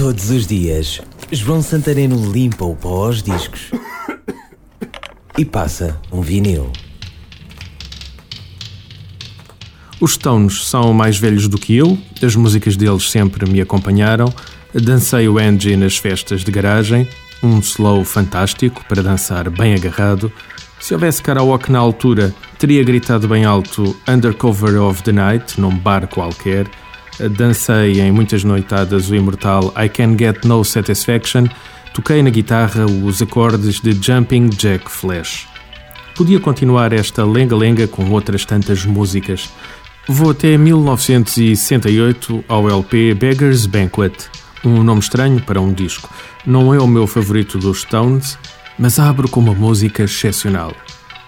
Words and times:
Todos 0.00 0.30
os 0.30 0.46
dias, 0.46 0.98
João 1.30 1.60
Santareno 1.60 2.32
limpa 2.32 2.64
o 2.64 2.74
pó 2.74 3.04
aos 3.04 3.22
discos 3.22 3.70
e 5.36 5.44
passa 5.44 6.00
um 6.10 6.22
vinil. 6.22 6.72
Os 10.00 10.12
Stones 10.12 10.64
são 10.64 10.94
mais 10.94 11.18
velhos 11.18 11.48
do 11.48 11.58
que 11.58 11.76
eu, 11.76 11.98
as 12.22 12.34
músicas 12.34 12.78
deles 12.78 13.10
sempre 13.10 13.46
me 13.46 13.60
acompanharam. 13.60 14.32
Dancei 14.72 15.28
o 15.28 15.38
Angie 15.38 15.76
nas 15.76 15.98
festas 15.98 16.44
de 16.44 16.50
garagem, 16.50 17.06
um 17.42 17.58
slow 17.58 18.02
fantástico 18.02 18.82
para 18.88 19.02
dançar 19.02 19.50
bem 19.50 19.74
agarrado. 19.74 20.32
Se 20.80 20.94
houvesse 20.94 21.22
karaoke 21.22 21.70
na 21.70 21.78
altura, 21.78 22.34
teria 22.58 22.82
gritado 22.82 23.28
bem 23.28 23.44
alto 23.44 23.94
Undercover 24.08 24.80
of 24.80 25.02
the 25.02 25.12
Night 25.12 25.60
num 25.60 25.76
bar 25.76 26.08
qualquer. 26.08 26.66
Dancei 27.28 28.00
em 28.00 28.10
muitas 28.10 28.44
noitadas 28.44 29.10
o 29.10 29.14
imortal 29.14 29.72
I 29.76 29.88
Can 29.88 30.16
Get 30.18 30.44
No 30.44 30.64
Satisfaction. 30.64 31.46
Toquei 31.92 32.22
na 32.22 32.30
guitarra 32.30 32.86
os 32.86 33.20
acordes 33.20 33.80
de 33.80 33.92
Jumping 33.92 34.48
Jack 34.50 34.90
Flash. 34.90 35.48
Podia 36.14 36.38
continuar 36.38 36.92
esta 36.92 37.24
lenga-lenga 37.24 37.88
com 37.88 38.10
outras 38.10 38.44
tantas 38.44 38.84
músicas. 38.84 39.50
Vou 40.08 40.30
até 40.30 40.56
1968 40.58 42.44
ao 42.48 42.68
LP 42.68 43.14
Beggar's 43.14 43.66
Banquet, 43.66 44.12
um 44.64 44.82
nome 44.82 45.00
estranho 45.00 45.40
para 45.40 45.60
um 45.60 45.72
disco. 45.72 46.10
Não 46.44 46.74
é 46.74 46.80
o 46.80 46.86
meu 46.86 47.06
favorito 47.06 47.58
dos 47.58 47.82
Stones, 47.82 48.38
mas 48.78 48.98
abro 48.98 49.28
com 49.28 49.40
uma 49.40 49.54
música 49.54 50.04
excepcional. 50.04 50.74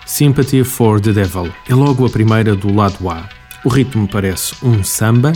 Sympathy 0.04 0.64
for 0.64 1.00
the 1.00 1.12
Devil 1.12 1.50
é 1.68 1.74
logo 1.74 2.04
a 2.04 2.10
primeira 2.10 2.54
do 2.54 2.74
lado 2.74 3.08
A. 3.08 3.28
O 3.64 3.68
ritmo 3.68 4.08
parece 4.08 4.54
um 4.62 4.82
samba, 4.82 5.32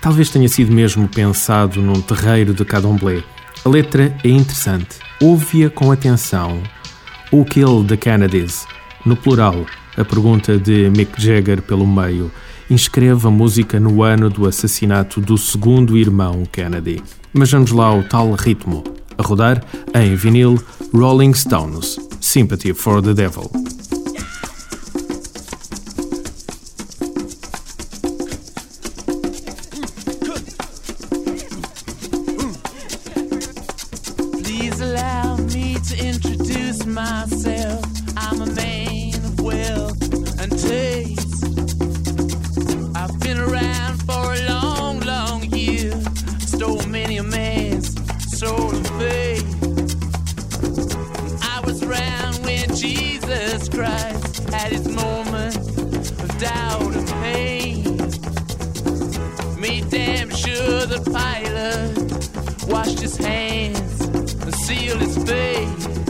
talvez 0.00 0.30
tenha 0.30 0.48
sido 0.48 0.72
mesmo 0.72 1.08
pensado 1.08 1.80
num 1.80 2.00
terreiro 2.00 2.54
de 2.54 2.64
candomblé. 2.64 3.22
A 3.64 3.68
letra 3.68 4.16
é 4.22 4.28
interessante, 4.28 4.98
ouve-a 5.20 5.70
com 5.70 5.90
atenção. 5.90 6.62
O 7.32 7.44
Kill 7.44 7.84
the 7.84 7.96
Kennedys, 7.96 8.66
no 9.04 9.16
plural, 9.16 9.66
a 9.96 10.04
pergunta 10.04 10.58
de 10.58 10.90
Mick 10.90 11.20
Jagger 11.20 11.62
pelo 11.62 11.86
meio, 11.86 12.30
inscreve 12.70 13.26
a 13.26 13.30
música 13.30 13.80
no 13.80 14.02
ano 14.02 14.28
do 14.28 14.46
assassinato 14.46 15.20
do 15.20 15.38
segundo 15.38 15.96
irmão 15.96 16.44
Kennedy. 16.50 17.02
Mas 17.32 17.50
vamos 17.50 17.70
lá 17.70 17.86
ao 17.86 18.02
tal 18.02 18.32
ritmo, 18.32 18.84
a 19.16 19.22
rodar 19.22 19.62
em 19.94 20.14
vinil 20.14 20.60
Rolling 20.92 21.34
Stones, 21.34 21.98
Sympathy 22.20 22.74
for 22.74 23.02
the 23.02 23.14
Devil. 23.14 23.50
Myself. 36.96 37.84
I'm 38.16 38.40
a 38.40 38.46
man 38.54 39.14
of 39.16 39.40
wealth 39.40 40.02
and 40.40 40.50
taste. 40.58 41.44
I've 42.96 43.20
been 43.20 43.38
around 43.38 43.98
for 44.06 44.32
a 44.32 44.48
long, 44.48 45.00
long 45.00 45.42
year. 45.52 45.92
Stole 46.38 46.86
many 46.86 47.18
a 47.18 47.22
man's 47.22 47.92
soul 48.38 48.70
of 48.74 48.86
faith. 48.98 49.44
I 51.42 51.60
was 51.66 51.82
around 51.82 52.42
when 52.46 52.74
Jesus 52.74 53.68
Christ 53.68 54.48
had 54.48 54.72
his 54.72 54.88
moment 54.88 55.56
of 56.24 56.38
doubt 56.38 56.94
and 56.96 57.08
pain. 57.20 57.84
Made 59.60 59.90
damn 59.90 60.30
sure 60.30 60.86
the 60.86 61.02
pilot 61.12 62.68
washed 62.68 63.00
his 63.00 63.18
hands 63.18 64.00
and 64.00 64.54
sealed 64.54 65.02
his 65.02 65.18
face. 65.24 66.05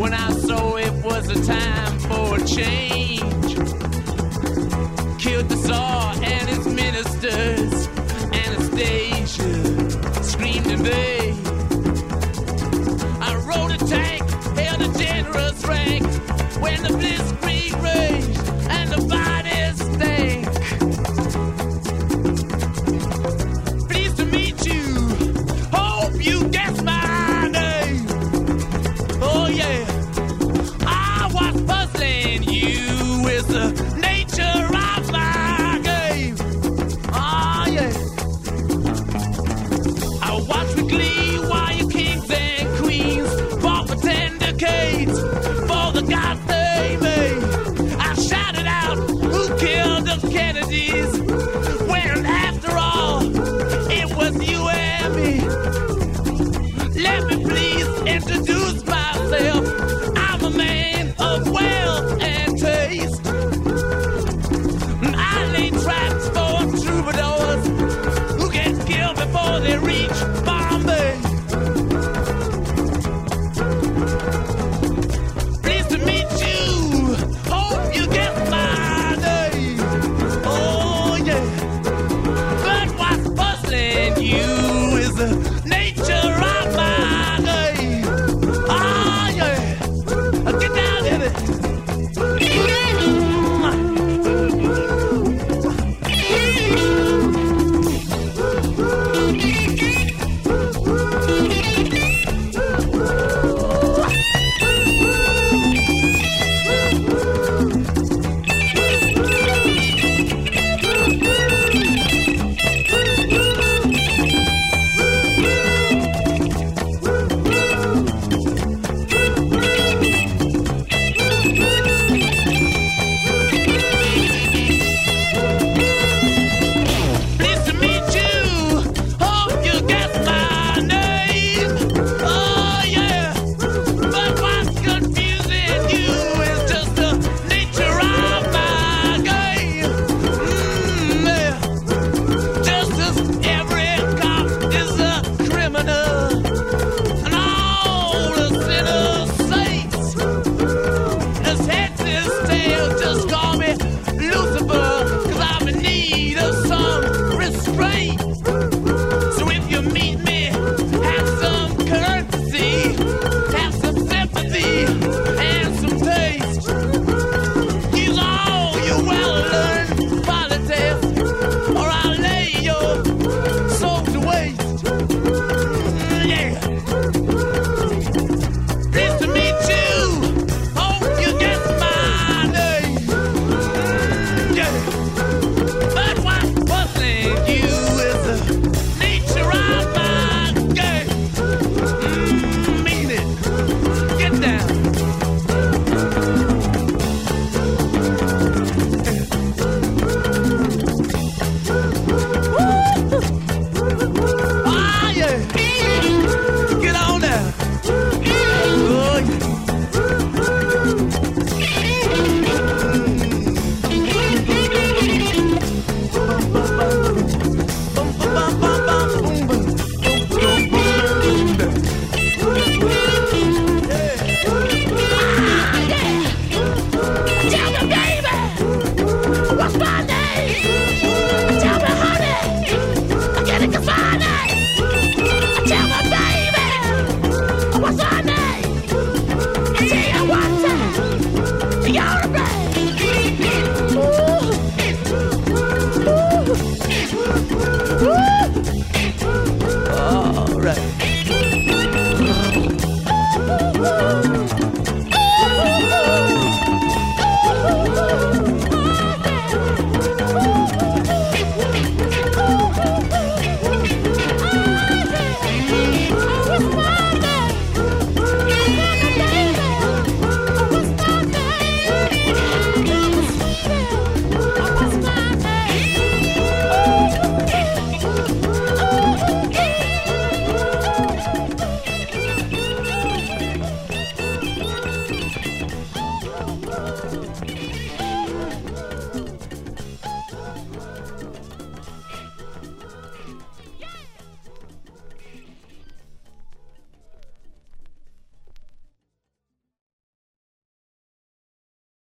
When 0.00 0.14
I 0.14 0.30
saw 0.30 0.76
it 0.76 0.92
was 1.04 1.28
a 1.28 1.44
time 1.44 1.98
for 1.98 2.36
a 2.36 2.46
change. 2.46 3.09
Kennedys. 50.18 51.29